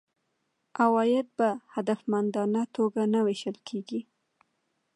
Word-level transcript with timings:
عواید 0.81 1.27
په 1.37 1.47
هدفمندانه 1.73 2.61
توګه 2.75 3.01
نه 3.13 3.19
وېشل 3.25 3.57
کیږي. 3.67 4.01